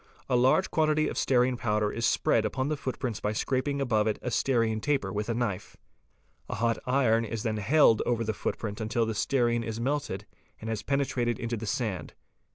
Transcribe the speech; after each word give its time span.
A 0.27 0.35
large 0.35 0.71
quantity 0.71 1.07
of 1.07 1.15
stearine 1.15 1.57
powder 1.57 1.91
is 1.91 2.07
spread 2.07 2.43
upon 2.43 2.69
the 2.69 2.75
footprint 2.75 3.21
by 3.21 3.33
scraping 3.33 3.79
above 3.79 4.07
it 4.07 4.17
a 4.23 4.31
stearine 4.31 4.81
taper 4.81 5.13
with 5.13 5.29
a 5.29 5.35
knife. 5.35 5.77
A 6.49 6.55
hot 6.55 6.79
iron 6.87 7.23
is 7.23 7.43
then 7.43 7.57
held 7.57 8.01
over 8.03 8.23
the 8.23 8.33
footprint 8.33 8.81
until 8.81 9.05
the 9.05 9.13
stearine 9.13 9.63
is 9.63 9.79
melted 9.79 10.25
and 10.59 10.71
has 10.71 10.81
penetrated 10.81 11.37
into 11.37 11.55
the 11.55 11.67
sand. 11.67 12.15